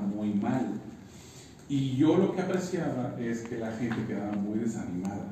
muy 0.00 0.34
mal. 0.34 0.80
Y 1.68 1.96
yo 1.96 2.16
lo 2.16 2.34
que 2.34 2.42
apreciaba 2.42 3.14
es 3.18 3.40
que 3.42 3.58
la 3.58 3.72
gente 3.72 3.96
quedaba 4.06 4.32
muy 4.32 4.60
desanimada, 4.60 5.26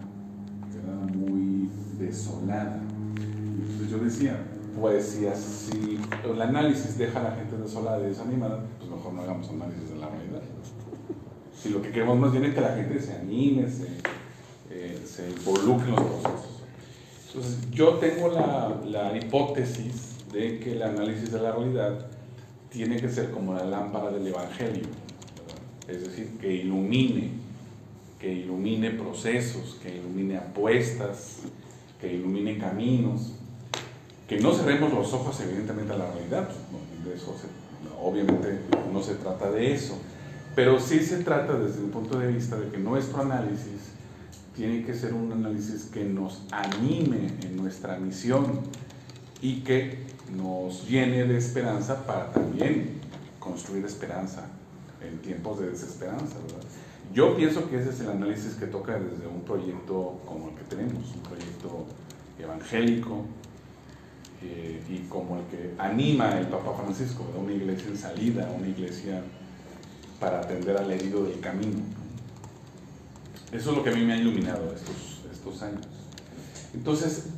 quedaba 0.72 1.06
muy 1.06 1.71
desolada. 1.98 2.80
Entonces 3.16 3.90
yo 3.90 3.98
decía, 3.98 4.36
pues 4.80 5.06
si 5.06 5.26
así 5.26 6.00
el 6.24 6.42
análisis 6.42 6.98
deja 6.98 7.20
a 7.20 7.22
la 7.22 7.36
gente 7.36 7.56
desolada 7.56 8.00
y 8.00 8.08
desanimada, 8.08 8.64
pues 8.79 8.90
mejor 8.90 9.12
no 9.12 9.22
hagamos 9.22 9.48
análisis 9.48 9.90
de 9.90 9.96
la 9.96 10.08
realidad. 10.08 10.42
Si 11.56 11.68
lo 11.68 11.80
que 11.80 11.90
queremos 11.90 12.18
más 12.18 12.32
bien 12.32 12.44
es 12.44 12.54
que 12.54 12.60
la 12.60 12.74
gente 12.74 13.00
se 13.00 13.14
anime, 13.14 13.68
se, 13.70 13.86
eh, 14.70 15.00
se 15.06 15.30
involucre 15.30 15.88
en 15.88 15.96
los 15.96 16.04
procesos. 16.04 16.62
Entonces 17.28 17.70
yo 17.70 17.94
tengo 17.94 18.28
la, 18.28 18.80
la 18.84 19.16
hipótesis 19.16 20.16
de 20.32 20.58
que 20.58 20.72
el 20.72 20.82
análisis 20.82 21.30
de 21.30 21.40
la 21.40 21.52
realidad 21.52 22.06
tiene 22.75 22.96
que 22.96 23.09
ser 23.09 23.30
como 23.30 23.54
la 23.54 23.64
lámpara 23.64 24.11
del 24.11 24.27
Evangelio, 24.27 24.82
es 25.86 26.00
decir, 26.02 26.36
que 26.40 26.53
ilumine, 26.53 27.31
que 28.18 28.32
ilumine 28.32 28.90
procesos, 28.90 29.79
que 29.81 29.96
ilumine 29.96 30.39
apuestas, 30.39 31.43
que 32.01 32.12
ilumine 32.12 32.59
caminos, 32.59 33.34
que 34.29 34.41
no 34.41 34.53
cerremos 34.53 34.93
los 34.93 35.12
ojos 35.12 35.41
evidentemente 35.41 35.93
a 35.93 35.98
la 35.98 36.11
realidad, 36.11 36.48
obviamente 38.03 38.59
no 38.93 39.01
se 39.01 39.15
trata 39.15 39.53
de 39.53 39.73
eso, 39.73 39.97
pero 40.56 40.81
sí 40.81 40.98
se 40.98 41.23
trata 41.23 41.56
desde 41.56 41.81
un 41.81 41.91
punto 41.91 42.19
de 42.19 42.27
vista 42.27 42.56
de 42.56 42.70
que 42.70 42.79
nuestro 42.79 43.23
análisis 43.23 43.93
tiene 44.56 44.84
que 44.84 44.95
ser 44.95 45.15
un 45.15 45.31
análisis 45.31 45.84
que 45.84 46.05
nos 46.05 46.43
anime 46.51 47.29
en 47.45 47.56
nuestra 47.56 47.98
misión 47.98 48.61
y 49.41 49.61
que 49.61 50.14
nos 50.33 50.88
llene 50.88 51.24
de 51.24 51.37
esperanza 51.37 52.06
para 52.06 52.33
también 52.33 53.01
construir 53.38 53.84
esperanza 53.84 54.47
en 55.00 55.19
tiempos 55.19 55.60
de 55.60 55.70
desesperanza. 55.70 56.37
Yo 57.12 57.37
pienso 57.37 57.69
que 57.69 57.78
ese 57.78 57.91
es 57.91 58.00
el 58.00 58.10
análisis 58.10 58.55
que 58.55 58.66
toca 58.66 58.98
desde 58.98 59.27
un 59.27 59.42
proyecto 59.42 60.20
como 60.25 60.48
el 60.48 60.55
que 60.56 60.64
tenemos, 60.64 61.14
un 61.14 61.22
proyecto 61.22 61.86
evangélico, 62.39 63.25
eh, 64.42 64.83
y 64.89 64.98
como 65.08 65.39
el 65.39 65.44
que 65.47 65.75
anima 65.78 66.38
el 66.38 66.47
Papa 66.48 66.75
Francisco, 66.83 67.25
una 67.38 67.53
iglesia 67.53 67.88
en 67.88 67.97
salida, 67.97 68.50
una 68.59 68.69
iglesia 68.69 69.22
para 70.20 70.41
atender 70.41 70.77
al 70.77 70.91
herido 70.91 71.25
del 71.25 71.41
camino. 71.41 71.81
Eso 73.53 73.70
es 73.70 73.77
lo 73.77 73.83
que 73.83 73.91
a 73.91 73.94
mí 73.94 74.05
me 74.05 74.14
ha 74.14 74.16
iluminado 74.16 74.75
estos, 74.75 75.22
estos 75.33 75.62
años. 75.62 75.86
Entonces, 76.75 77.28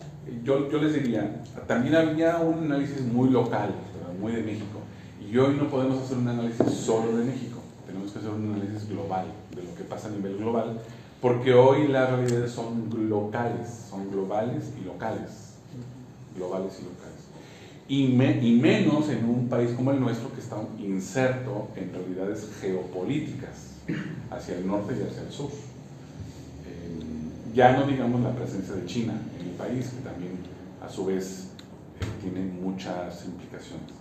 yo, 0.45 0.69
les 0.81 0.95
diría, 0.95 1.43
también 1.67 1.95
había 1.95 2.39
un 2.39 2.65
análisis 2.65 3.03
muy 3.03 3.31
local, 3.31 3.71
muy 4.21 4.33
de 4.33 4.43
México, 4.43 4.81
y 5.21 5.37
hoy 5.37 5.57
no 5.57 5.69
podemos 5.69 6.03
hacer 6.03 6.19
un 6.19 6.29
análisis 6.29 6.71
solo 6.71 7.17
de 7.17 7.25
México, 7.25 7.61
tenemos 7.87 8.13
que 8.13 8.19
hacer 8.19 8.31
un 8.31 8.55
análisis 8.55 8.89
global, 8.89 9.27
de 9.55 9.63
lo 9.63 9.75
que 9.75 9.85
pasa 9.85 10.09
a 10.09 10.11
nivel 10.11 10.37
global, 10.37 10.81
porque 11.21 11.55
hoy 11.55 11.89
las 11.89 12.11
realidades 12.11 12.53
son 12.53 13.09
locales, 13.09 13.87
son 13.91 14.11
globales 14.11 14.73
y 14.81 14.85
locales 14.85 15.47
globales 16.37 16.79
y 16.81 16.85
locales. 16.85 17.17
Y, 17.89 18.59
menos 18.59 19.09
en 19.09 19.25
un 19.29 19.49
país 19.49 19.71
como 19.71 19.93
el 19.93 20.01
nuestro 20.01 20.33
que 20.33 20.41
está 20.41 20.57
inserto 20.79 21.69
en 21.77 21.93
realidades 21.93 22.49
geopolíticas 22.61 23.75
hacia 24.31 24.57
el 24.57 24.67
norte 24.67 24.95
y 24.99 25.09
hacia 25.09 25.23
el 25.23 25.33
sur. 25.33 25.51
Eh, 26.67 27.55
ya 27.55 27.77
no 27.77 27.87
digamos 27.87 28.21
la 28.23 28.35
presencia 28.35 28.75
de 28.75 28.87
China 28.87 29.15
país, 29.57 29.89
que 29.89 30.09
también 30.09 30.39
a 30.85 30.89
su 30.89 31.07
vez 31.07 31.51
eh, 32.01 32.05
tiene 32.23 32.45
muchas 32.45 33.25
implicaciones. 33.27 33.97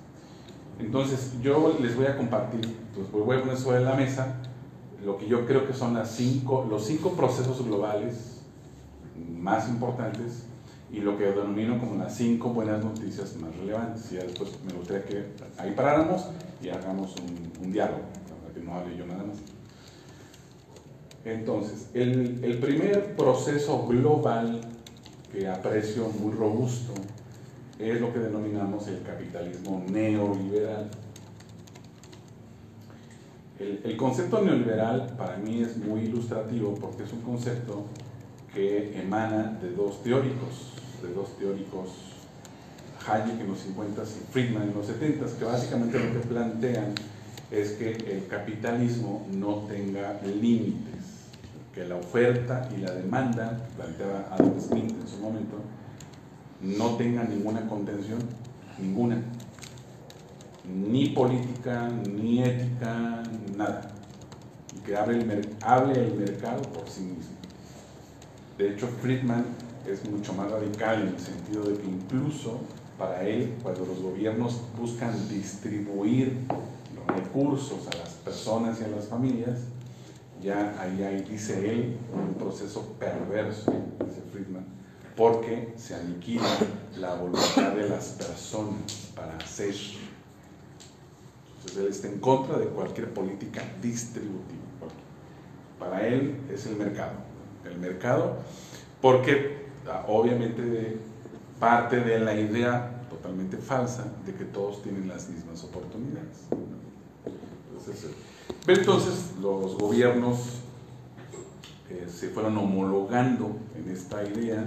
Entonces, 0.80 1.34
yo 1.42 1.78
les 1.82 1.96
voy 1.96 2.06
a 2.06 2.18
compartir, 2.18 2.76
pues 2.94 3.10
voy 3.12 3.38
a 3.38 3.42
poner 3.42 3.58
sobre 3.58 3.82
la 3.82 3.96
mesa 3.96 4.36
lo 5.06 5.18
que 5.18 5.28
yo 5.28 5.46
creo 5.46 5.68
que 5.68 5.74
son 5.74 5.94
las 5.94 6.10
cinco, 6.12 6.66
los 6.70 6.86
cinco 6.86 7.14
procesos 7.14 7.64
globales 7.64 8.42
más 9.40 9.70
importantes 9.70 10.46
y 10.92 11.00
lo 11.00 11.18
que 11.18 11.26
denomino 11.26 11.80
como 11.80 11.96
las 11.96 12.16
cinco 12.16 12.50
buenas 12.50 12.84
noticias 12.84 13.36
más 13.38 13.56
relevantes. 13.56 14.12
Y 14.12 14.16
después 14.16 14.52
me 14.66 14.74
gustaría 14.74 15.06
que 15.06 15.26
ahí 15.58 15.72
paráramos 15.72 16.28
y 16.62 16.70
hagamos 16.70 17.16
un, 17.62 17.72
diálogo, 17.72 18.02
para 18.42 18.54
que 18.54 18.62
no 18.62 18.76
hable 18.76 18.98
yo 18.98 19.06
nada 19.06 19.24
más. 19.24 19.38
Entonces, 21.24 21.90
el, 21.94 22.44
el 22.44 22.58
primer 22.60 23.16
proceso 23.16 23.88
global 23.88 24.62
que 25.32 25.48
aprecio 25.48 26.10
muy 26.10 26.34
robusto 26.34 26.94
es 27.80 28.00
lo 28.00 28.14
que 28.14 28.20
denominamos 28.20 28.88
el 28.88 29.02
capitalismo 29.02 29.84
neoliberal. 29.90 30.90
El, 33.60 33.82
el, 33.84 33.98
concepto 33.98 34.42
neoliberal 34.42 35.16
para 35.18 35.38
mí 35.38 35.62
es 35.62 35.78
muy 35.78 36.02
ilustrativo 36.02 36.76
porque 36.76 37.04
es 37.04 37.14
un 37.14 37.22
concepto 37.22 37.86
que 38.54 39.00
emana 39.00 39.58
de 39.62 39.72
dos 39.72 40.02
teóricos, 40.04 40.74
de 41.02 41.14
dos 41.14 41.38
teóricos, 41.38 41.90
Hayek 43.08 43.40
en 43.40 43.48
los 43.48 43.60
50 43.60 44.02
y 44.02 44.32
Friedman 44.32 44.64
en 44.64 44.74
los 44.74 44.88
70, 44.88 45.26
que 45.38 45.46
básicamente 45.46 46.00
lo 46.00 46.14
que 46.14 46.28
plantean 46.28 46.96
es 47.52 47.74
que 47.74 47.92
el 47.92 48.28
capitalismo 48.28 49.28
no 49.32 49.66
tenga 49.68 50.20
límites, 50.24 50.95
que 51.76 51.86
la 51.86 51.98
oferta 51.98 52.70
y 52.76 52.80
la 52.80 52.92
demanda, 52.92 53.68
planteaba 53.76 54.30
Adam 54.32 54.58
Smith 54.58 54.92
en 54.92 55.08
su 55.08 55.18
momento, 55.18 55.58
no 56.62 56.96
tenga 56.96 57.26
ninguna 57.26 57.68
contención, 57.68 58.20
ninguna, 58.80 59.22
ni 60.64 61.10
política, 61.10 61.90
ni 62.10 62.42
ética, 62.42 63.24
nada, 63.58 63.92
y 64.74 64.80
que 64.80 64.96
hable 64.96 65.20
el, 65.20 65.50
hable 65.62 66.08
el 66.08 66.16
mercado 66.16 66.62
por 66.62 66.90
sí 66.90 67.02
mismo. 67.02 67.36
De 68.58 68.72
hecho, 68.72 68.88
Friedman 69.02 69.44
es 69.86 70.10
mucho 70.10 70.32
más 70.34 70.50
radical 70.50 71.02
en 71.02 71.08
el 71.10 71.20
sentido 71.20 71.64
de 71.66 71.78
que 71.78 71.88
incluso 71.88 72.62
para 72.98 73.22
él, 73.28 73.54
cuando 73.62 73.86
los 73.86 74.02
gobiernos 74.02 74.62
buscan 74.80 75.28
distribuir 75.28 76.38
los 76.96 77.06
recursos 77.18 77.86
a 77.90 77.98
las 77.98 78.10
personas 78.12 78.80
y 78.80 78.86
a 78.86 78.88
las 78.88 79.08
familias, 79.08 79.60
ya 80.46 80.80
ahí 80.80 81.04
hay, 81.04 81.22
dice 81.24 81.70
él, 81.70 81.98
un 82.14 82.36
proceso 82.36 82.96
perverso, 83.00 83.74
dice 84.06 84.22
Friedman, 84.32 84.66
porque 85.18 85.74
se 85.76 85.96
aniquila 85.96 86.48
la 86.98 87.16
voluntad 87.16 87.74
de 87.74 87.90
las 87.90 88.10
personas 88.10 89.12
para 89.16 89.36
hacer. 89.38 89.74
Entonces 91.58 91.78
él 91.78 91.88
está 91.88 92.08
en 92.10 92.20
contra 92.20 92.60
de 92.60 92.68
cualquier 92.68 93.12
política 93.12 93.64
distributiva. 93.82 94.62
Para 95.80 96.06
él 96.08 96.36
es 96.54 96.68
el 96.68 96.76
mercado. 96.76 97.14
El 97.66 97.80
mercado, 97.80 98.38
porque 99.02 99.66
obviamente 100.08 101.00
parte 101.60 102.02
de 102.02 102.20
la 102.20 102.36
idea 102.36 103.02
totalmente 103.10 103.58
falsa 103.58 104.06
de 104.28 104.36
que 104.36 104.46
todos 104.46 104.84
tienen 104.84 105.08
las 105.08 105.28
mismas 105.28 105.64
oportunidades. 105.64 106.46
Entonces, 107.72 108.12
pero 108.66 108.80
entonces 108.80 109.34
los 109.42 109.78
gobiernos 109.78 110.62
eh, 111.90 112.08
se 112.08 112.30
fueron 112.30 112.58
homologando 112.58 113.58
en 113.78 113.92
esta 113.92 114.24
idea 114.24 114.66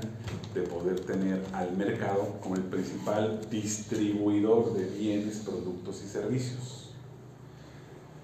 de 0.55 0.63
poder 0.63 1.01
tener 1.01 1.43
al 1.53 1.77
mercado 1.77 2.37
como 2.41 2.55
el 2.55 2.63
principal 2.63 3.41
distribuidor 3.51 4.73
de 4.75 4.85
bienes, 4.87 5.39
productos 5.39 6.03
y 6.05 6.09
servicios. 6.09 6.93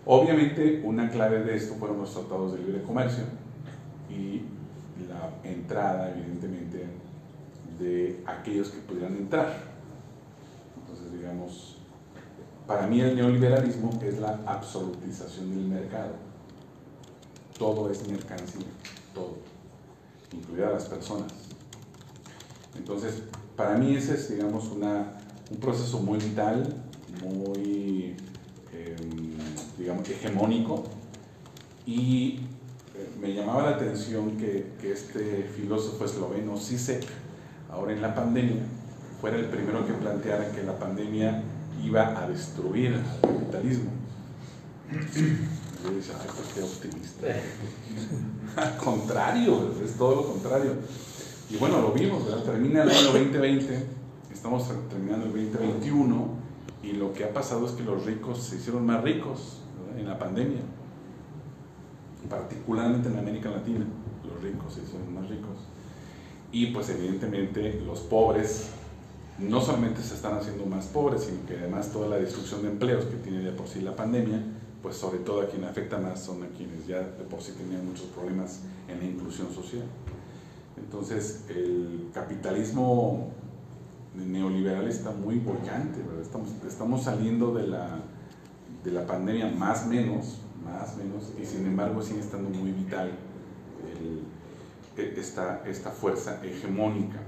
Obviamente 0.07 0.83
una 0.85 1.11
clave 1.11 1.43
de 1.43 1.57
esto 1.57 1.75
fueron 1.75 1.99
los 1.99 2.13
tratados 2.13 2.53
de 2.53 2.59
libre 2.59 2.83
comercio 2.83 3.25
y 4.11 4.43
la 5.09 5.31
entrada, 5.49 6.11
evidentemente, 6.11 6.87
de 7.79 8.23
aquellos 8.27 8.71
que 8.71 8.79
pudieran 8.79 9.17
entrar. 9.17 9.75
Entonces, 10.79 11.13
digamos, 11.13 11.74
para 12.67 12.87
mí 12.87 13.01
el 13.01 13.17
neoliberalismo 13.17 13.91
es 14.03 14.19
la 14.19 14.41
absolutización 14.47 15.51
del 15.51 15.67
mercado. 15.67 16.13
Todo 17.59 17.91
es 17.91 18.09
mercancía, 18.09 18.67
todo, 19.15 19.37
incluidas 20.33 20.73
las 20.73 20.85
personas. 20.87 21.33
Entonces, 22.77 23.23
para 23.57 23.77
mí 23.77 23.95
ese 23.95 24.15
es, 24.15 24.31
digamos, 24.31 24.69
una, 24.69 25.13
un 25.51 25.57
proceso 25.59 26.01
muy 26.01 26.19
vital, 26.19 26.75
muy, 27.23 28.17
em, 28.73 29.37
digamos, 29.79 30.09
hegemónico 30.09 30.85
y 31.87 32.41
me 33.21 33.33
llamaba 33.35 33.63
la 33.63 33.77
atención 33.77 34.37
que, 34.37 34.75
este 34.83 35.51
filósofo 35.57 36.05
esloveno 36.05 36.57
Sisek, 36.57 37.05
ahora 37.71 37.93
en 37.93 38.03
la 38.03 38.15
pandemia, 38.15 38.63
fuera 39.21 39.39
el 39.39 39.47
primero 39.47 39.87
que 39.87 39.95
planteara 39.95 40.51
que 40.53 40.63
la 40.63 40.79
pandemia 40.79 41.43
iba 41.85 42.19
a 42.19 42.29
destruir 42.29 42.95
al 42.95 43.21
capitalismo. 43.21 43.91
Yo 44.91 45.91
decía, 45.95 46.15
ay, 46.21 46.29
pues 46.35 46.49
qué 46.55 46.63
optimista. 46.63 47.27
Al 48.57 48.77
contrario, 48.77 49.75
es 49.85 49.95
todo 49.95 50.15
lo 50.17 50.33
contrario. 50.33 50.73
Y 51.51 51.57
bueno, 51.57 51.81
lo 51.83 51.93
vimos, 51.93 52.25
¿verdad? 52.25 52.43
Termina 52.43 52.83
el 52.83 52.91
año 52.91 53.13
2020, 53.13 53.87
estamos 54.33 54.67
terminando 54.89 55.27
el 55.27 55.33
2021 55.33 56.29
y 56.83 56.93
lo 56.93 57.13
que 57.13 57.25
ha 57.25 57.33
pasado 57.33 57.67
es 57.67 57.73
que 57.73 57.83
los 57.83 58.05
ricos 58.07 58.43
se 58.43 58.57
hicieron 58.57 58.87
más 58.87 59.03
ricos 59.03 59.59
en 59.99 60.09
la 60.09 60.19
pandemia, 60.19 60.61
particularmente 62.29 63.09
en 63.09 63.19
América 63.19 63.51
Latina, 63.51 63.85
los 64.27 64.43
ricos 64.43 64.75
se 64.75 64.87
son 64.87 65.15
más 65.15 65.29
ricos. 65.29 65.59
Y 66.51 66.67
pues 66.67 66.89
evidentemente 66.89 67.81
los 67.85 68.01
pobres 68.01 68.71
no 69.39 69.61
solamente 69.61 70.01
se 70.03 70.15
están 70.15 70.39
haciendo 70.39 70.65
más 70.67 70.87
pobres, 70.87 71.23
sino 71.23 71.45
que 71.47 71.57
además 71.57 71.91
toda 71.91 72.09
la 72.09 72.17
destrucción 72.17 72.63
de 72.63 72.69
empleos 72.69 73.05
que 73.07 73.17
tiene 73.17 73.39
de 73.39 73.53
por 73.53 73.67
sí 73.67 73.81
la 73.81 73.97
pandemia, 73.97 74.43
pues 74.83 74.97
sobre 74.97 75.19
todo 75.19 75.41
a 75.41 75.49
quien 75.49 75.65
afecta 75.65 75.99
más 75.99 76.21
son 76.21 76.43
a 76.43 76.49
quienes 76.49 76.87
ya 76.87 77.01
de 77.01 77.25
por 77.25 77.41
sí 77.43 77.53
tenían 77.53 77.87
muchos 77.87 78.07
problemas 78.07 78.61
en 78.89 78.99
la 78.99 79.05
inclusión 79.05 79.53
social. 79.53 79.85
Entonces 80.77 81.45
el 81.49 82.11
capitalismo 82.13 83.31
neoliberal 84.15 84.87
está 84.89 85.11
muy 85.11 85.39
bollante, 85.39 86.01
Estamos, 86.23 86.51
estamos 86.67 87.03
saliendo 87.03 87.53
de 87.55 87.67
la, 87.67 87.99
de 88.85 88.91
la 88.93 89.07
pandemia 89.07 89.51
más 89.51 89.87
menos, 89.87 90.39
más 90.65 90.97
menos, 90.97 91.33
y 91.41 91.45
sin 91.45 91.67
embargo 91.67 92.03
sigue 92.03 92.21
estando 92.21 92.51
muy 92.51 92.71
vital 92.71 93.11
e, 94.97 95.15
esta, 95.19 95.63
esta 95.67 95.91
fuerza 95.91 96.41
hegemónica. 96.45 97.21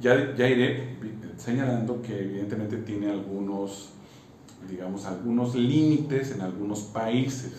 Ya, 0.00 0.34
ya 0.34 0.48
iré 0.48 0.96
señalando 1.36 2.02
que 2.02 2.20
evidentemente 2.20 2.78
tiene 2.78 3.10
algunos, 3.10 3.90
digamos, 4.68 5.04
algunos 5.04 5.54
límites 5.54 6.32
en 6.32 6.42
algunos 6.42 6.80
países, 6.80 7.52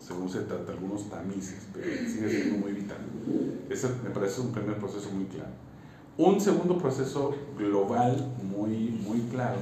según 0.00 0.28
se 0.28 0.40
trata, 0.40 0.72
algunos 0.72 1.08
tamices, 1.08 1.66
pero 1.72 1.86
sigue 2.08 2.28
siendo 2.28 2.58
muy 2.58 2.72
vital. 2.72 2.98
Ese 3.70 3.88
me 4.02 4.10
parece 4.10 4.40
un 4.40 4.52
primer 4.52 4.76
proceso 4.78 5.10
muy 5.10 5.24
claro. 5.26 5.50
Un 6.16 6.40
segundo 6.40 6.78
proceso 6.78 7.34
global 7.58 8.32
muy, 8.42 9.00
muy 9.04 9.20
claro 9.30 9.60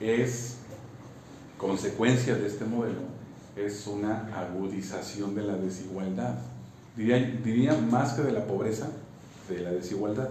es, 0.00 0.56
consecuencia 1.58 2.34
de 2.36 2.46
este 2.46 2.64
modelo, 2.64 3.00
es 3.56 3.86
una 3.86 4.28
agudización 4.36 5.34
de 5.34 5.42
la 5.42 5.56
desigualdad. 5.56 6.38
Diría, 6.96 7.18
diría 7.18 7.76
más 7.76 8.14
que 8.14 8.22
de 8.22 8.32
la 8.32 8.46
pobreza, 8.46 8.90
de 9.48 9.60
la 9.60 9.70
desigualdad. 9.70 10.30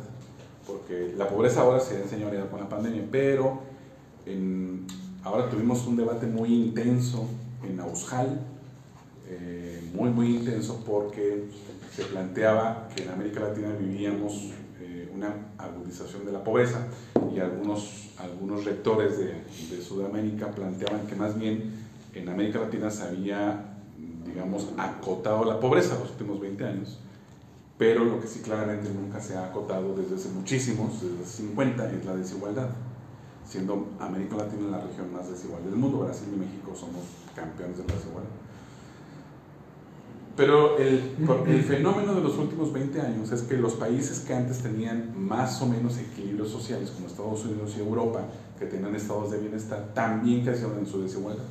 Porque 0.71 1.13
la 1.17 1.27
pobreza 1.27 1.61
ahora 1.61 1.79
se 1.79 1.97
ha 1.97 2.01
enseñoreado 2.01 2.49
con 2.49 2.59
la 2.59 2.69
pandemia, 2.69 3.03
pero 3.11 3.61
ahora 5.23 5.49
tuvimos 5.49 5.85
un 5.87 5.97
debate 5.97 6.27
muy 6.27 6.53
intenso 6.53 7.27
en 7.67 7.79
Aushal, 7.79 8.39
eh, 9.27 9.81
muy, 9.93 10.09
muy 10.09 10.37
intenso, 10.37 10.83
porque 10.85 11.45
se 11.95 12.03
planteaba 12.05 12.87
que 12.95 13.03
en 13.03 13.09
América 13.09 13.41
Latina 13.41 13.69
vivíamos 13.77 14.53
una 15.21 15.35
agudización 15.57 16.25
de 16.25 16.31
la 16.31 16.43
pobreza 16.43 16.87
y 17.33 17.39
algunos, 17.39 18.09
algunos 18.17 18.65
rectores 18.65 19.17
de, 19.17 19.33
de, 19.69 19.81
Sudamérica 19.81 20.51
planteaban 20.51 21.05
que 21.05 21.15
más 21.15 21.37
bien 21.37 21.71
en 22.13 22.29
América 22.29 22.59
Latina 22.59 22.89
se 22.89 23.03
había, 23.03 23.77
digamos, 24.25 24.69
acotado 24.77 25.45
la 25.45 25.59
pobreza 25.59 25.97
los 25.99 26.11
últimos 26.11 26.39
20 26.39 26.65
años, 26.65 26.99
pero 27.81 28.05
lo 28.05 28.21
que 28.21 28.27
sí 28.27 28.41
claramente 28.41 28.91
nunca 28.93 29.19
se 29.19 29.35
ha 29.35 29.47
acotado 29.47 29.95
desde 29.95 30.13
hace 30.13 30.29
muchísimos, 30.29 31.01
desde 31.01 31.23
hace 31.23 31.37
50, 31.37 31.91
es 31.91 32.05
la 32.05 32.15
desigualdad, 32.15 32.69
siendo 33.43 33.87
América 33.99 34.35
Latina 34.35 34.69
la 34.69 34.81
región 34.81 35.11
más 35.11 35.27
desigual 35.27 35.63
del 35.63 35.77
mundo, 35.77 35.97
Brasil 35.97 36.27
y 36.31 36.37
México 36.37 36.75
somos 36.75 37.01
campeones 37.35 37.77
de 37.79 37.87
la 37.87 37.95
desigualdad. 37.95 38.29
Pero 40.37 40.77
el, 40.77 41.15
el, 41.47 41.63
fenómeno 41.63 42.13
de 42.13 42.21
los 42.21 42.37
últimos 42.37 42.71
20 42.71 43.01
años 43.01 43.31
es 43.31 43.41
que 43.41 43.57
los 43.57 43.73
países 43.73 44.19
que 44.19 44.35
antes 44.35 44.59
tenían 44.59 45.15
más 45.17 45.59
o 45.63 45.65
menos 45.65 45.97
equilibrios 45.97 46.51
sociales, 46.51 46.91
como 46.91 47.07
Estados 47.07 47.43
Unidos 47.45 47.73
y 47.75 47.79
Europa, 47.79 48.25
que 48.59 48.67
tenían 48.67 48.95
estados 48.95 49.31
de 49.31 49.39
bienestar, 49.39 49.89
también 49.95 50.45
crecieron 50.45 50.77
en 50.77 50.85
su 50.85 51.01
desigualdad. 51.01 51.45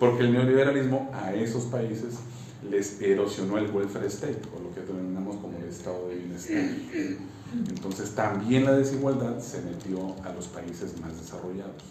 Porque 0.00 0.22
el 0.22 0.32
neoliberalismo 0.32 1.10
a 1.12 1.34
esos 1.34 1.64
países 1.64 2.20
les 2.68 3.00
erosionó 3.00 3.58
el 3.58 3.70
welfare 3.70 4.06
state, 4.06 4.40
o 4.56 4.62
lo 4.62 4.74
que 4.74 4.80
denominamos 4.80 5.36
como 5.36 5.56
el 5.58 5.68
estado 5.68 6.08
de 6.08 6.16
bienestar. 6.16 6.64
Entonces 7.68 8.10
también 8.14 8.64
la 8.64 8.72
desigualdad 8.72 9.38
se 9.40 9.62
metió 9.62 10.14
a 10.24 10.32
los 10.32 10.48
países 10.48 11.00
más 11.00 11.18
desarrollados. 11.18 11.82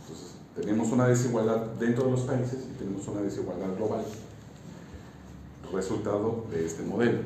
Entonces 0.00 0.34
tenemos 0.54 0.90
una 0.90 1.06
desigualdad 1.06 1.66
dentro 1.78 2.04
de 2.04 2.10
los 2.12 2.22
países 2.22 2.60
y 2.70 2.78
tenemos 2.78 3.06
una 3.08 3.20
desigualdad 3.20 3.74
global 3.76 4.04
resultado 5.72 6.46
de 6.50 6.64
este 6.64 6.82
modelo. 6.82 7.20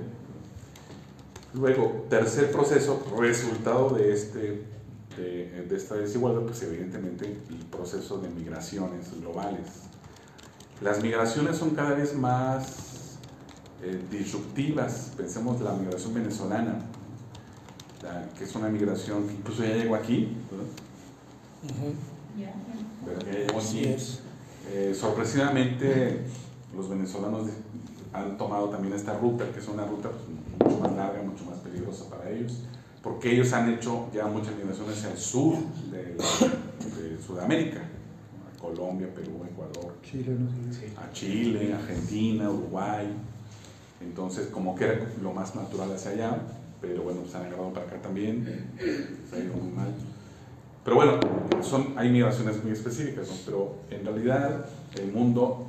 Luego, 1.54 2.06
tercer 2.08 2.50
proceso, 2.50 3.02
resultado 3.18 3.90
de, 3.90 4.12
este, 4.12 4.64
de, 5.16 5.76
esta 5.76 5.96
desigualdad, 5.96 6.42
pues 6.42 6.62
evidentemente 6.62 7.26
el 7.26 7.66
proceso 7.66 8.18
de 8.18 8.28
migraciones 8.30 9.12
globales. 9.20 9.66
Las 10.82 11.02
migraciones 11.02 11.56
son 11.56 11.70
cada 11.70 11.94
vez 11.94 12.14
más 12.16 13.18
eh, 13.82 14.00
disruptivas. 14.10 15.12
Pensemos 15.16 15.60
la 15.60 15.72
migración 15.74 16.14
venezolana, 16.14 16.78
que 18.36 18.44
es 18.44 18.54
una 18.54 18.68
migración 18.68 19.28
que 19.28 19.34
incluso 19.34 19.64
ya 19.64 19.76
llegó 19.76 19.94
aquí. 19.94 20.36
Pero 23.04 23.20
ya 23.20 23.32
llegó 23.32 23.58
aquí. 23.58 23.96
Eh, 24.70 24.94
sorpresivamente, 24.98 26.24
los 26.74 26.88
venezolanos 26.88 27.48
han 28.12 28.36
tomado 28.36 28.68
también 28.68 28.94
esta 28.94 29.16
ruta, 29.18 29.44
que 29.52 29.60
es 29.60 29.68
una 29.68 29.86
ruta 29.86 30.10
pues, 30.10 30.72
mucho 30.72 30.82
más 30.82 30.96
larga, 30.96 31.22
mucho 31.22 31.44
más 31.44 31.58
peligrosa 31.58 32.08
para 32.10 32.30
ellos, 32.30 32.64
porque 33.02 33.32
ellos 33.32 33.52
han 33.52 33.72
hecho 33.72 34.08
ya 34.12 34.26
muchas 34.26 34.54
migraciones 34.56 34.98
hacia 34.98 35.12
el 35.12 35.18
sur 35.18 35.56
de, 35.90 36.16
Sudamérica, 37.24 37.80
Colombia, 38.62 39.08
Perú, 39.12 39.42
Ecuador, 39.50 39.96
Chile, 40.02 40.36
a 40.96 41.12
Chile, 41.12 41.74
Argentina, 41.74 42.48
Uruguay. 42.48 43.08
Entonces, 44.00 44.46
como 44.46 44.74
que 44.74 44.84
era 44.84 45.06
lo 45.20 45.32
más 45.32 45.54
natural 45.54 45.92
hacia 45.92 46.12
allá, 46.12 46.38
pero 46.80 47.02
bueno, 47.02 47.20
se 47.28 47.36
han 47.36 47.46
agarrado 47.46 47.72
para 47.72 47.86
acá 47.86 48.00
también, 48.00 48.70
se 49.28 49.36
ha 49.36 49.38
ido 49.40 49.54
muy 49.54 49.72
mal. 49.72 49.92
Pero 50.84 50.96
bueno, 50.96 51.20
son, 51.60 51.94
hay 51.96 52.10
migraciones 52.10 52.62
muy 52.62 52.72
específicas, 52.72 53.28
pero 53.44 53.76
en 53.90 54.04
realidad 54.04 54.66
el 54.96 55.12
mundo 55.12 55.66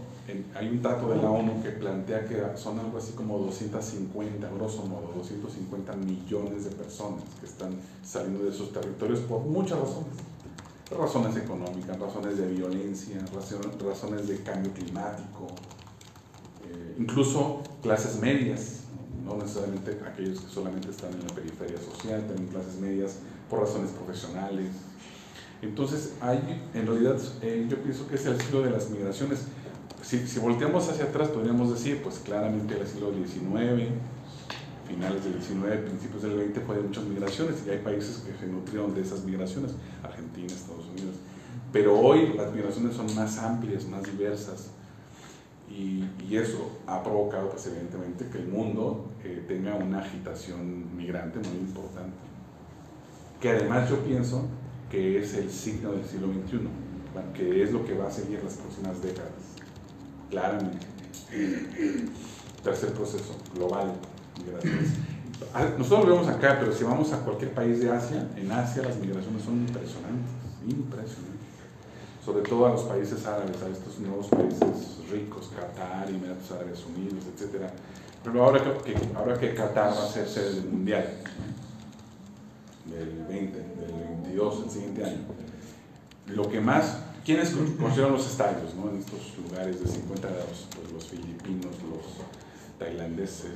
hay 0.55 0.69
un 0.69 0.81
dato 0.81 1.09
de 1.09 1.17
la 1.17 1.29
ONU 1.29 1.61
que 1.61 1.69
plantea 1.69 2.25
que 2.25 2.41
son 2.55 2.79
algo 2.79 2.97
así 2.97 3.11
como 3.11 3.37
250, 3.39 4.49
grosso 4.51 4.85
modo, 4.85 5.11
250 5.17 5.93
millones 5.97 6.63
de 6.63 6.71
personas 6.71 7.23
que 7.39 7.45
están 7.45 7.75
saliendo 8.03 8.45
de 8.45 8.51
esos 8.51 8.71
territorios 8.71 9.19
por 9.19 9.41
muchas 9.41 9.79
razones. 9.79 10.32
Razones 10.97 11.35
económicas, 11.37 11.99
razones 11.99 12.37
de 12.37 12.47
violencia, 12.47 13.17
razones 13.83 14.27
de 14.27 14.37
cambio 14.43 14.71
climático, 14.73 15.47
eh, 16.69 16.95
incluso 16.99 17.61
clases 17.81 18.19
medias, 18.19 18.81
no 19.25 19.37
necesariamente 19.37 19.99
aquellos 20.05 20.41
que 20.41 20.53
solamente 20.53 20.89
están 20.89 21.13
en 21.13 21.27
la 21.27 21.33
periferia 21.33 21.77
social, 21.77 22.25
también 22.27 22.47
clases 22.47 22.75
medias 22.79 23.15
por 23.49 23.61
razones 23.61 23.91
profesionales. 23.91 24.69
Entonces, 25.61 26.13
hay, 26.21 26.61
en 26.73 26.85
realidad, 26.85 27.17
eh, 27.41 27.65
yo 27.69 27.81
pienso 27.81 28.07
que 28.07 28.15
es 28.15 28.25
el 28.25 28.39
ciclo 28.39 28.61
de 28.61 28.69
las 28.69 28.89
migraciones 28.89 29.39
si, 30.03 30.39
volteamos 30.39 30.89
hacia 30.89 31.05
atrás, 31.05 31.29
podríamos 31.29 31.71
decir, 31.71 32.01
pues 32.03 32.19
claramente 32.19 32.79
el 32.79 32.85
siglo 32.85 33.11
XIX, 33.11 33.89
finales 34.93 35.23
del 35.23 35.41
XIX, 35.41 35.89
principios 35.89 36.23
del 36.23 36.53
XX, 36.53 36.65
fue 36.65 36.75
de 36.77 36.83
muchas 36.83 37.03
migraciones 37.05 37.63
y 37.65 37.69
hay 37.69 37.79
países 37.79 38.17
que 38.17 38.37
se 38.37 38.47
nutrieron 38.47 38.93
de 38.93 39.01
esas 39.01 39.23
migraciones, 39.23 39.71
Argentina, 40.03 40.47
Estados 40.47 40.85
Unidos. 40.87 41.15
Pero 41.71 41.99
hoy 41.99 42.33
las 42.33 42.53
migraciones 42.53 42.95
son 42.95 43.13
más 43.15 43.37
amplias, 43.39 43.85
más 43.87 44.03
diversas 44.03 44.69
y, 45.69 46.03
eso 46.35 46.79
ha 46.87 47.03
provocado, 47.03 47.51
pues 47.51 47.67
evidentemente, 47.67 48.27
que 48.27 48.39
el 48.39 48.47
mundo 48.47 49.11
eh, 49.23 49.45
tenga 49.47 49.75
una 49.75 49.99
agitación 49.99 50.95
migrante 50.97 51.37
muy 51.37 51.59
importante. 51.59 52.17
Que 53.39 53.49
además 53.51 53.87
yo 53.87 53.99
pienso 53.99 54.47
que 54.89 55.19
es 55.19 55.35
el 55.35 55.51
signo 55.51 55.91
del 55.91 56.03
siglo 56.03 56.27
XXI, 56.27 56.59
que 57.35 57.63
es 57.63 57.71
lo 57.71 57.85
que 57.85 57.93
va 57.93 58.07
a 58.07 58.11
seguir 58.11 58.43
las 58.43 58.55
próximas 58.55 59.01
décadas 59.03 59.31
claramente. 60.31 60.87
Tercer 62.63 62.93
proceso, 62.93 63.35
global, 63.53 63.93
migraciones. 64.39 64.89
Nosotros 65.77 66.07
lo 66.07 66.15
vemos 66.15 66.27
acá, 66.27 66.57
pero 66.59 66.71
si 66.73 66.83
vamos 66.83 67.11
a 67.11 67.19
cualquier 67.19 67.53
país 67.53 67.79
de 67.79 67.91
Asia, 67.91 68.27
en 68.35 68.51
Asia 68.51 68.83
las 68.83 68.97
migraciones 68.97 69.43
son 69.43 69.55
impresionantes, 69.55 70.31
impresionantes. 70.67 71.33
Sobre 72.23 72.43
todo 72.43 72.67
a 72.67 72.71
los 72.71 72.83
países 72.83 73.25
árabes, 73.25 73.61
a 73.61 73.69
estos 73.69 73.99
nuevos 73.99 74.27
países 74.27 74.99
ricos, 75.11 75.51
Qatar, 75.53 76.09
Emiratos 76.09 76.51
Árabes 76.51 76.83
Unidos, 76.85 77.23
etc. 77.35 77.69
Pero 78.23 78.43
ahora 78.43 78.63
que, 78.63 78.95
ahora 79.15 79.37
que 79.37 79.53
Qatar 79.53 79.91
va 79.91 80.05
a 80.05 80.07
ser 80.07 80.27
sede 80.27 80.55
del 80.55 80.65
Mundial, 80.65 81.05
del 82.85 83.25
20, 83.27 83.57
del 83.57 83.93
22, 84.23 84.63
el 84.63 84.69
siguiente 84.69 85.05
año, 85.05 85.19
lo 86.27 86.49
que 86.49 86.61
más 86.61 86.97
¿Quiénes 87.25 87.51
construyeron 87.51 88.11
los 88.11 88.27
estadios 88.27 88.75
¿no? 88.75 88.89
en 88.89 88.97
estos 88.97 89.37
lugares 89.37 89.81
de 89.81 89.87
50 89.87 90.27
grados? 90.27 90.67
Pues 90.75 90.91
los 90.91 91.05
filipinos, 91.05 91.71
los 91.89 92.03
tailandeses, 92.79 93.51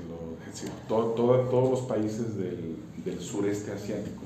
todos 0.87 1.69
los 1.69 1.81
países 1.81 2.37
del, 2.37 2.77
del, 3.03 3.19
sureste 3.19 3.71
asiático 3.71 4.23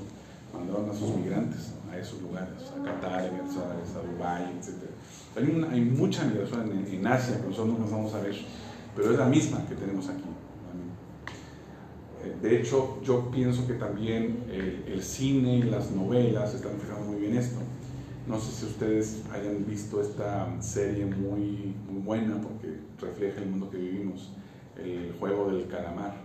mandaron 0.53 0.89
a 0.89 0.93
sus 0.93 1.15
migrantes 1.15 1.71
a 1.91 1.97
esos 1.97 2.21
lugares, 2.21 2.49
a 2.79 2.83
Qatar, 2.83 3.19
a 3.19 4.11
Dubái, 4.11 4.43
etc. 4.59 4.73
Hay, 5.35 5.67
hay 5.71 5.81
mucha 5.81 6.23
migración 6.25 6.85
en, 6.89 7.07
Asia 7.07 7.37
que 7.41 7.47
nosotros 7.47 7.79
no 7.79 7.85
vamos 7.85 8.13
a 8.13 8.21
ver, 8.21 8.35
pero 8.95 9.11
es 9.11 9.17
la 9.17 9.25
misma 9.25 9.65
que 9.67 9.75
tenemos 9.75 10.07
aquí. 10.07 10.23
De 12.41 12.59
hecho, 12.59 12.99
yo 13.03 13.31
pienso 13.31 13.65
que 13.67 13.73
también 13.73 14.43
el, 14.51 15.01
cine 15.01 15.57
y 15.57 15.63
las 15.63 15.91
novelas 15.91 16.53
están 16.53 16.73
fijando 16.79 17.11
muy 17.11 17.21
bien 17.21 17.35
esto. 17.35 17.59
No 18.27 18.39
sé 18.39 18.51
si 18.51 18.65
ustedes 18.65 19.23
hayan 19.31 19.65
visto 19.65 19.99
esta 19.99 20.47
serie 20.61 21.05
muy, 21.05 21.75
muy 21.89 22.01
buena 22.03 22.39
porque 22.39 22.77
refleja 22.99 23.41
el 23.41 23.49
mundo 23.49 23.69
que 23.69 23.77
vivimos, 23.77 24.31
el 24.77 25.13
juego 25.19 25.51
del 25.51 25.67
calamar, 25.67 26.15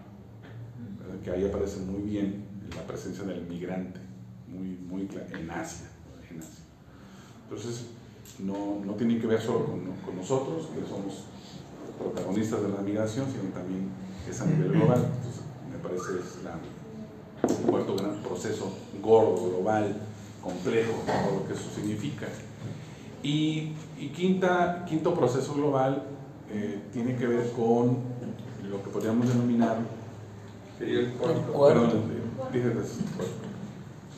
que 1.25 1.31
ahí 1.31 1.47
aparece 1.47 1.81
muy 1.81 2.03
bien 2.03 2.45
la 2.75 2.83
presencia 2.83 3.25
del 3.25 3.47
migrante, 3.47 4.01
muy, 4.49 4.77
muy 4.89 5.03
en 5.03 5.51
Asia. 5.51 5.87
En 6.31 6.39
Asia. 6.39 6.65
Entonces, 7.45 7.87
no, 8.39 8.81
no 8.85 8.95
tiene 8.95 9.19
que 9.19 9.27
ver 9.27 9.41
solo 9.41 9.67
con, 9.67 10.17
nosotros, 10.17 10.69
que 10.75 10.89
somos 10.89 11.25
protagonistas 11.99 12.63
de 12.63 12.69
la 12.69 12.81
migración, 12.81 13.27
sino 13.31 13.53
también 13.53 13.89
es 14.29 14.41
a 14.41 14.47
nivel 14.47 14.73
global. 14.73 15.07
Me 15.71 15.79
parece 15.79 16.21
es 16.21 16.43
la, 16.43 16.59
el 17.49 17.71
cuarto 17.71 17.97
gran 17.97 18.21
proceso 18.23 18.73
gordo, 19.03 19.51
global, 19.51 19.97
complejo, 20.43 20.93
todo 21.07 21.41
lo 21.41 21.47
que 21.47 21.55
eso 21.55 21.71
significa. 21.75 22.27
Y, 23.23 23.73
y 23.99 24.09
quinta, 24.15 24.85
quinto 24.89 25.15
proceso 25.15 25.55
global 25.55 26.05
eh, 26.51 26.81
tiene 26.93 27.17
que 27.17 27.27
ver 27.27 27.51
con 27.53 27.99
lo 28.71 28.83
que 28.83 28.91
podríamos 28.91 29.29
denominar. 29.29 29.79
el 30.81 31.13
Perdón, 31.13 32.03
dije 32.53 32.73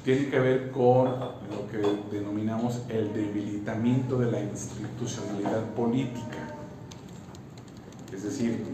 tiene 0.04 0.30
que 0.30 0.38
ver 0.38 0.70
con 0.70 1.06
lo 1.10 1.68
que 1.70 2.16
denominamos 2.16 2.80
el 2.88 3.12
debilitamiento 3.12 4.18
de 4.18 4.30
la 4.30 4.40
institucionalidad 4.40 5.64
política. 5.74 6.54
Es 8.12 8.22
decir, 8.22 8.64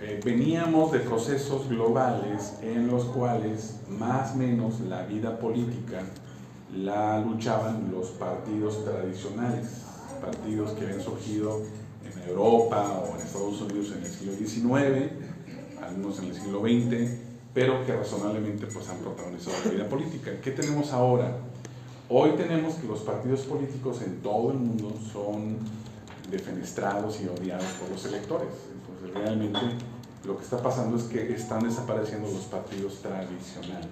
eh, 0.00 0.20
veníamos 0.24 0.92
de 0.92 1.00
procesos 1.00 1.68
globales 1.68 2.54
en 2.62 2.86
los 2.86 3.04
cuales 3.04 3.80
más 3.88 4.32
o 4.32 4.36
menos 4.36 4.80
la 4.80 5.02
vida 5.02 5.38
política 5.38 6.00
la 6.74 7.20
luchaban 7.20 7.90
los 7.92 8.08
partidos 8.08 8.84
tradicionales, 8.84 9.82
partidos 10.20 10.70
que 10.72 10.86
habían 10.86 11.02
surgido 11.02 11.60
Europa 12.26 13.02
o 13.04 13.14
en 13.14 13.26
Estados 13.26 13.60
Unidos 13.60 13.92
en 13.96 14.04
el 14.04 14.10
siglo 14.10 14.32
XIX, 14.34 15.10
algunos 15.82 16.18
en 16.18 16.24
el 16.26 16.34
siglo 16.34 16.60
XX, 16.60 17.10
pero 17.52 17.84
que 17.84 17.94
razonablemente 17.94 18.66
pues, 18.66 18.88
han 18.88 18.98
protagonizado 18.98 19.56
la 19.64 19.70
vida 19.70 19.88
política. 19.88 20.32
¿Qué 20.42 20.50
tenemos 20.50 20.92
ahora? 20.92 21.36
Hoy 22.08 22.32
tenemos 22.36 22.74
que 22.74 22.86
los 22.86 23.00
partidos 23.00 23.40
políticos 23.42 24.02
en 24.02 24.20
todo 24.20 24.50
el 24.50 24.58
mundo 24.58 24.92
son 25.12 25.56
defenestrados 26.30 27.20
y 27.20 27.28
odiados 27.28 27.64
por 27.80 27.90
los 27.90 28.04
electores. 28.04 28.48
Entonces 28.72 29.14
realmente 29.14 29.60
lo 30.24 30.36
que 30.36 30.44
está 30.44 30.62
pasando 30.62 30.96
es 30.96 31.04
que 31.04 31.34
están 31.34 31.62
desapareciendo 31.62 32.30
los 32.30 32.44
partidos 32.44 33.00
tradicionales 33.00 33.88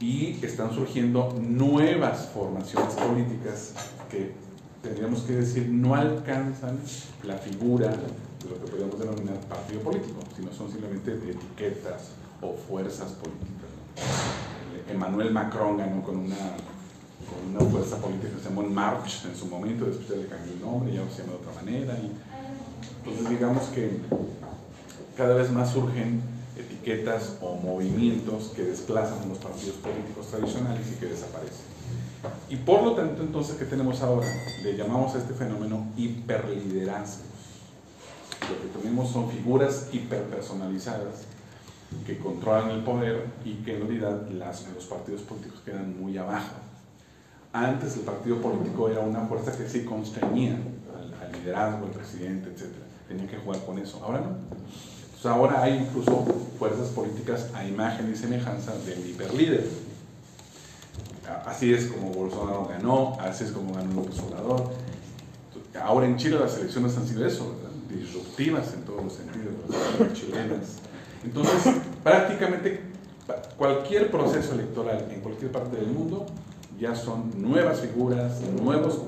y 0.00 0.38
están 0.44 0.72
surgiendo 0.72 1.34
nuevas 1.40 2.30
formaciones 2.32 2.94
políticas 2.94 3.74
que 4.10 4.32
tendríamos 4.82 5.22
que 5.22 5.34
decir 5.34 5.68
no 5.68 5.94
alcanzan 5.94 6.78
la 7.24 7.36
figura 7.36 7.88
de 7.88 8.50
lo 8.50 8.60
que 8.60 8.70
podríamos 8.70 8.98
denominar 8.98 9.38
partido 9.48 9.80
político, 9.80 10.20
sino 10.36 10.52
son 10.52 10.70
simplemente 10.70 11.12
etiquetas 11.12 12.10
o 12.40 12.54
fuerzas 12.54 13.12
políticas. 13.12 13.70
Emmanuel 14.90 15.32
Macron 15.32 15.76
ganó 15.76 16.02
con 16.02 16.16
una, 16.16 16.36
con 16.36 17.50
una 17.50 17.70
fuerza 17.70 17.96
política 17.98 18.32
que 18.34 18.42
se 18.42 18.48
llamó 18.48 18.62
March 18.62 19.24
en 19.26 19.36
su 19.36 19.46
momento, 19.46 19.84
después 19.84 20.18
le 20.18 20.26
cambió 20.26 20.52
el 20.52 20.60
nombre, 20.60 20.92
ya 20.92 21.02
se 21.10 21.22
llama 21.22 21.34
de 21.34 21.38
otra 21.38 21.52
manera. 21.62 21.98
Y, 21.98 22.12
entonces 22.98 23.30
digamos 23.30 23.64
que 23.68 24.00
cada 25.16 25.34
vez 25.34 25.50
más 25.50 25.72
surgen 25.72 26.20
etiquetas 26.56 27.36
o 27.40 27.56
movimientos 27.56 28.52
que 28.54 28.64
desplazan 28.64 29.22
a 29.22 29.26
los 29.26 29.38
partidos 29.38 29.76
políticos 29.76 30.28
tradicionales 30.30 30.86
y 30.92 31.00
que 31.00 31.06
desaparecen. 31.06 31.77
Y 32.48 32.56
por 32.56 32.82
lo 32.82 32.92
tanto, 32.92 33.22
entonces, 33.22 33.56
¿qué 33.56 33.64
tenemos 33.64 34.00
ahora? 34.02 34.26
Le 34.62 34.76
llamamos 34.76 35.14
a 35.14 35.18
este 35.18 35.34
fenómeno 35.34 35.86
hiperliderazgos. 35.96 37.26
Lo 38.48 38.62
que 38.62 38.78
tenemos 38.78 39.10
son 39.10 39.30
figuras 39.30 39.88
hiperpersonalizadas 39.92 41.26
que 42.06 42.18
controlan 42.18 42.70
el 42.70 42.84
poder 42.84 43.26
y 43.44 43.54
que 43.56 43.76
en 43.76 43.80
realidad 43.80 44.28
las, 44.30 44.66
los 44.74 44.84
partidos 44.84 45.22
políticos 45.22 45.60
quedan 45.64 46.00
muy 46.00 46.16
abajo. 46.16 46.56
Antes 47.52 47.96
el 47.96 48.02
partido 48.02 48.40
político 48.40 48.88
era 48.88 49.00
una 49.00 49.20
fuerza 49.22 49.56
que 49.56 49.68
sí 49.68 49.84
constreñía 49.84 50.56
al, 50.96 51.14
al 51.14 51.32
liderazgo, 51.32 51.86
al 51.86 51.92
presidente, 51.92 52.50
etc. 52.50 52.66
Tenía 53.08 53.26
que 53.26 53.38
jugar 53.38 53.64
con 53.64 53.78
eso. 53.78 54.02
Ahora 54.04 54.20
no 54.20 54.58
ahora 55.24 55.62
hay 55.62 55.78
incluso 55.78 56.24
fuerzas 56.58 56.88
políticas 56.88 57.48
a 57.54 57.64
imagen 57.64 58.10
y 58.12 58.16
semejanza 58.16 58.72
del 58.78 59.04
hiperlíder. 59.08 59.64
Así 61.44 61.72
es 61.72 61.86
como 61.86 62.10
Bolsonaro 62.10 62.66
ganó, 62.66 63.16
así 63.20 63.44
es 63.44 63.52
como 63.52 63.74
ganó 63.74 63.92
López 63.94 64.18
Obrador. 64.20 64.70
Ahora 65.80 66.06
en 66.06 66.16
Chile 66.16 66.38
las 66.38 66.56
elecciones 66.58 66.96
han 66.96 67.06
sido 67.06 67.26
eso, 67.26 67.54
disruptivas 67.88 68.72
en 68.74 68.82
todos 68.82 69.04
los 69.04 69.12
sentidos, 69.12 69.54
las 69.98 70.12
chilenas. 70.12 70.78
Entonces, 71.24 71.74
prácticamente 72.02 72.80
cualquier 73.56 74.10
proceso 74.10 74.54
electoral 74.54 75.08
en 75.10 75.20
cualquier 75.20 75.52
parte 75.52 75.76
del 75.76 75.88
mundo 75.88 76.26
ya 76.78 76.94
son 76.94 77.30
nuevas 77.36 77.80
figuras, 77.80 78.40
nuevos, 78.62 79.02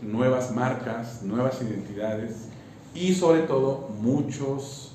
nuevas 0.00 0.52
marcas, 0.52 1.22
nuevas 1.22 1.60
identidades 1.60 2.46
y 2.94 3.14
sobre 3.14 3.42
todo 3.42 3.88
muchos 4.00 4.85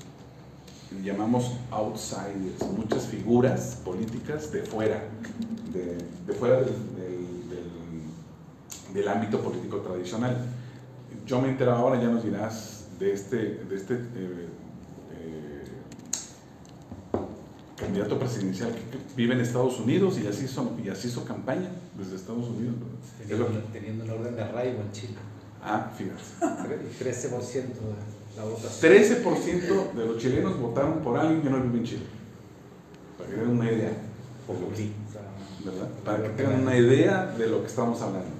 llamamos 1.02 1.52
outsiders, 1.70 2.62
muchas 2.76 3.06
figuras 3.06 3.80
políticas 3.84 4.50
de 4.52 4.62
fuera, 4.62 5.02
de, 5.72 6.32
fuera 6.34 6.60
del, 6.60 6.74
del, 8.94 9.08
ámbito 9.08 9.40
político 9.40 9.78
tradicional. 9.78 10.36
Yo 11.26 11.40
me 11.40 11.48
entero 11.48 11.72
ahora, 11.72 12.00
ya 12.00 12.08
nos 12.08 12.24
dirás, 12.24 12.86
de 12.98 13.12
este, 13.12 13.36
de 13.36 13.76
este 13.76 13.94
eh, 13.94 14.48
eh, 15.12 15.64
candidato 17.76 18.18
presidencial 18.18 18.72
que 18.72 18.98
vive 19.16 19.34
en 19.34 19.40
Estados 19.40 19.80
Unidos 19.80 20.18
y 20.22 20.26
así, 20.26 20.46
son, 20.46 20.80
y 20.84 20.88
así 20.88 21.08
hizo 21.08 21.24
campaña 21.24 21.70
desde 21.98 22.16
Estados 22.16 22.48
Unidos. 22.48 22.74
Teniendo, 23.18 23.46
teniendo 23.72 24.04
un 24.04 24.10
orden 24.10 24.36
de 24.36 24.42
arraigo 24.42 24.80
en 24.82 24.92
Chile. 24.92 25.14
Ah, 25.64 25.90
fíjate. 25.96 26.20
13% 27.00 27.30
de 27.30 28.21
13% 28.36 29.92
de 29.92 30.06
los 30.06 30.18
chilenos 30.18 30.58
votaron 30.58 31.00
por 31.00 31.18
alguien 31.18 31.42
que 31.42 31.50
no 31.50 31.60
vive 31.60 31.78
en 31.78 31.84
Chile. 31.84 32.02
Para 33.18 33.30
que 33.30 33.36
tengan 33.36 33.56
una 33.56 33.70
idea. 33.70 33.92
¿verdad? 35.64 35.88
Para 36.04 36.22
que 36.22 36.28
tengan 36.30 36.62
una 36.62 36.76
idea 36.76 37.26
de 37.26 37.46
lo 37.48 37.60
que 37.60 37.66
estamos 37.66 38.00
hablando. 38.00 38.30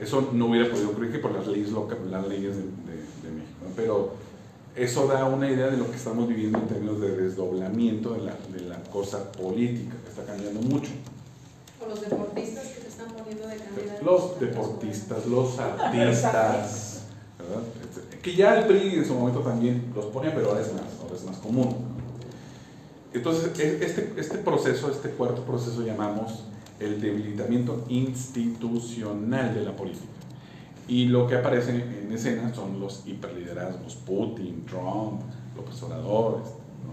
Eso 0.00 0.30
no 0.32 0.46
hubiera 0.46 0.70
podido 0.70 0.90
ocurrir 0.90 1.20
por 1.20 1.32
las 1.32 1.46
leyes, 1.46 1.70
las 1.70 2.28
leyes 2.28 2.56
de, 2.56 2.62
México. 2.62 3.66
Pero 3.74 4.12
eso 4.76 5.08
da 5.08 5.24
una 5.24 5.50
idea 5.50 5.66
de 5.66 5.76
lo 5.76 5.90
que 5.90 5.96
estamos 5.96 6.28
viviendo 6.28 6.58
en 6.58 6.68
términos 6.68 7.00
de 7.00 7.16
desdoblamiento 7.16 8.14
de 8.14 8.20
la, 8.20 8.36
de 8.52 8.60
la 8.60 8.80
cosa 8.84 9.32
política, 9.32 9.96
que 10.04 10.10
está 10.10 10.24
cambiando 10.24 10.60
mucho. 10.60 10.92
O 11.84 11.88
los 11.88 12.00
deportistas 12.00 12.66
que 12.68 12.82
se 12.82 12.88
están 12.88 13.08
poniendo 13.08 13.48
de 13.48 13.56
candidatos. 13.56 14.02
Los 14.04 14.40
deportistas, 14.40 15.26
los 15.26 15.58
artistas, 15.58 17.02
¿verdad? 17.38 17.62
Que 18.28 18.36
ya 18.36 18.58
el 18.58 18.66
PRI 18.66 18.96
en 18.96 19.06
su 19.06 19.14
momento 19.14 19.40
también 19.40 19.90
los 19.94 20.06
ponía, 20.06 20.34
pero 20.34 20.48
ahora 20.48 20.60
es 20.60 20.72
más, 20.72 20.82
ahora 21.02 21.14
es 21.14 21.24
más 21.24 21.36
común. 21.38 21.74
Entonces, 23.12 23.58
e, 23.58 23.84
este, 23.84 24.12
este 24.18 24.38
proceso, 24.38 24.90
este 24.90 25.10
cuarto 25.10 25.42
proceso 25.44 25.82
llamamos 25.82 26.44
el 26.78 27.00
debilitamiento 27.00 27.84
institucional 27.88 29.54
de 29.54 29.62
la 29.62 29.74
política. 29.74 30.04
Y 30.86 31.06
lo 31.06 31.26
que 31.26 31.36
aparece 31.36 31.70
en 31.70 32.12
escena 32.12 32.54
son 32.54 32.80
los 32.80 33.02
hiperliderazgos, 33.06 33.96
Putin, 33.96 34.64
Trump, 34.66 35.22
López 35.56 35.82
Obrador, 35.82 36.42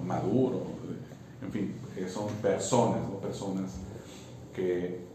Maduro, 0.06 0.64
en 1.42 1.52
fin, 1.52 1.76
eh, 1.98 2.08
son 2.10 2.28
personas, 2.42 3.02
¿no? 3.02 3.20
personas 3.20 3.72
que 4.54 5.06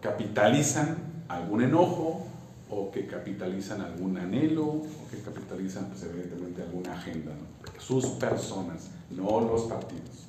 capitalizan 0.00 1.24
algún 1.28 1.62
enojo, 1.62 2.26
o 2.68 2.90
que 2.90 3.06
capitalizan 3.06 3.80
algún 3.80 4.18
anhelo 4.18 4.66
o 4.66 5.08
que 5.10 5.18
capitalizan 5.18 5.86
pues, 5.86 6.02
evidentemente 6.04 6.62
alguna 6.62 6.94
agenda, 6.94 7.32
sus 7.78 8.06
personas, 8.06 8.90
no 9.10 9.40
los 9.40 9.62
partidos. 9.62 10.26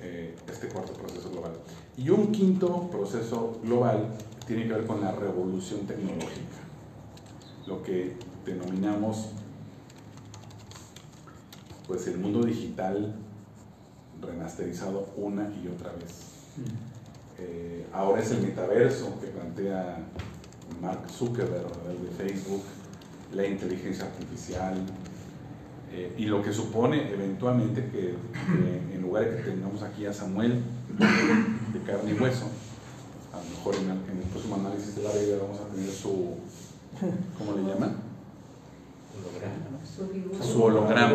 Eh, 0.00 0.34
este 0.50 0.68
cuarto 0.68 0.92
proceso 0.92 1.30
global. 1.30 1.52
Y 1.96 2.10
un 2.10 2.30
quinto 2.30 2.90
proceso 2.90 3.58
global 3.62 4.08
tiene 4.46 4.66
que 4.66 4.74
ver 4.74 4.86
con 4.86 5.00
la 5.00 5.12
revolución 5.12 5.86
tecnológica, 5.86 6.58
lo 7.66 7.82
que 7.82 8.14
denominamos 8.44 9.30
pues 11.86 12.06
el 12.06 12.18
mundo 12.18 12.42
digital 12.44 13.14
remasterizado 14.20 15.08
una 15.16 15.50
y 15.62 15.68
otra 15.68 15.92
vez. 15.92 16.34
Eh, 17.38 17.86
ahora 17.92 18.22
es 18.22 18.30
el 18.30 18.42
metaverso 18.42 19.18
que 19.20 19.26
plantea 19.28 19.98
Mark 20.80 21.08
Zuckerberg, 21.10 21.66
de 22.02 22.10
Facebook, 22.24 22.62
la 23.32 23.46
inteligencia 23.46 24.04
artificial, 24.04 24.74
eh, 25.92 26.12
y 26.18 26.26
lo 26.26 26.42
que 26.42 26.52
supone 26.52 27.10
eventualmente 27.12 27.84
que, 27.86 28.14
que 28.16 28.94
en 28.96 29.02
lugar 29.02 29.30
de 29.30 29.36
que 29.42 29.50
tengamos 29.50 29.82
aquí 29.82 30.06
a 30.06 30.12
Samuel 30.12 30.60
de 31.72 31.80
carne 31.86 32.12
y 32.12 32.20
hueso, 32.20 32.46
a 33.32 33.38
lo 33.38 33.50
mejor 33.50 33.74
en, 33.76 33.90
el- 33.90 34.10
en 34.12 34.18
el 34.22 34.28
próximo 34.30 34.56
análisis 34.56 34.96
de 34.96 35.02
la 35.02 35.10
Biblia 35.12 35.36
vamos 35.40 35.60
a 35.60 35.68
tener 35.74 35.90
su, 35.90 36.34
¿cómo 37.38 37.52
le 37.56 37.62
llaman? 37.72 37.96
Holograma. 39.14 40.44
Su 40.44 40.62
holograma. 40.62 41.12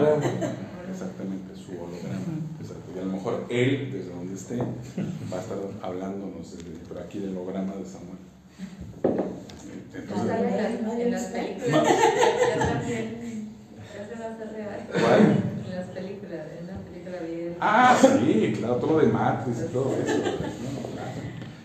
Exactamente, 0.90 1.56
su 1.56 1.72
holograma. 1.72 2.26
Exacto. 2.60 2.84
Y 2.96 3.00
a 3.00 3.04
lo 3.06 3.12
mejor 3.12 3.46
él, 3.50 3.90
desde 3.92 4.10
donde 4.12 4.34
esté, 4.34 4.58
va 4.58 5.38
a 5.38 5.42
estar 5.42 5.58
hablándonos 5.84 6.52
desde, 6.52 6.72
pero 6.88 7.02
aquí 7.02 7.20
del 7.20 7.32
holograma 7.38 7.76
de 7.76 7.86
Samuel. 7.86 8.18
Entonces, 10.00 10.30
en 10.30 10.84
las, 10.84 11.00
en 11.00 11.12
las 11.12 11.24
películas. 11.26 11.84
También. 12.58 13.30
Va 14.20 14.26
a 14.26 14.32
hacer 14.34 14.52
real. 14.52 14.88
¿Cuál? 14.92 15.22
En 15.22 15.76
las 15.76 15.86
películas, 15.88 16.46
en 16.60 16.68
la 16.68 16.78
película 16.80 17.18
bien. 17.20 17.58
Ah, 17.60 17.98
sí, 18.00 18.54
claro, 18.58 18.76
todo 18.76 18.94
lo 18.94 19.06
de 19.06 19.14
Matrix 19.14 19.58
y 19.60 19.74
todo 19.74 19.94
eso. 19.94 20.18
¿no? 20.18 20.24
Claro. 20.24 21.12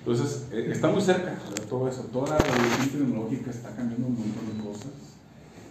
Entonces, 0.06 0.48
eh, 0.52 0.68
está 0.70 0.88
muy 0.88 1.00
cerca 1.00 1.34
todo 1.68 1.88
eso. 1.88 2.02
Toda 2.12 2.36
la 2.36 2.44
evolución 2.44 3.06
tecnológica 3.06 3.50
está 3.50 3.70
cambiando 3.70 4.06
un 4.06 4.18
montón 4.18 4.46
de 4.46 4.63